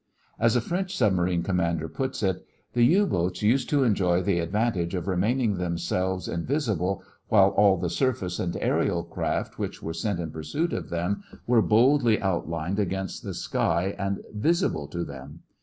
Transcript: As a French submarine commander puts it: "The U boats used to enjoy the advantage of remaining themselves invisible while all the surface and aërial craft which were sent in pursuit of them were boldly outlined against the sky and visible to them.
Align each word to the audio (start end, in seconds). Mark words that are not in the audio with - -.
As 0.39 0.55
a 0.55 0.61
French 0.61 0.97
submarine 0.97 1.43
commander 1.43 1.87
puts 1.87 2.23
it: 2.23 2.43
"The 2.73 2.81
U 2.85 3.05
boats 3.05 3.43
used 3.43 3.69
to 3.69 3.83
enjoy 3.83 4.23
the 4.23 4.39
advantage 4.39 4.95
of 4.95 5.07
remaining 5.07 5.57
themselves 5.57 6.27
invisible 6.27 7.03
while 7.27 7.49
all 7.49 7.77
the 7.77 7.87
surface 7.87 8.39
and 8.39 8.55
aërial 8.55 9.07
craft 9.07 9.59
which 9.59 9.83
were 9.83 9.93
sent 9.93 10.19
in 10.19 10.31
pursuit 10.31 10.73
of 10.73 10.89
them 10.89 11.21
were 11.45 11.61
boldly 11.61 12.19
outlined 12.19 12.79
against 12.79 13.21
the 13.21 13.35
sky 13.35 13.93
and 13.99 14.21
visible 14.33 14.87
to 14.87 15.03
them. 15.03 15.41